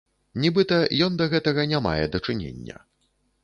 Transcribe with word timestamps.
Нібыта, 0.45 0.79
ён 1.09 1.21
да 1.21 1.29
гэтага 1.35 1.67
не 1.75 1.85
мае 1.89 2.05
дачынення. 2.19 2.77